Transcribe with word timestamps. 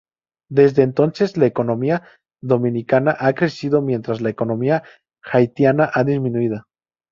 Desde 0.49 0.81
entonces, 0.81 1.37
la 1.37 1.45
economía 1.45 2.01
dominicana 2.41 3.15
ha 3.19 3.33
crecido 3.33 3.83
mientras 3.83 4.19
la 4.19 4.31
economía 4.31 4.81
haitiana 5.21 5.91
ha 5.93 6.03
disminuido. 6.03 6.65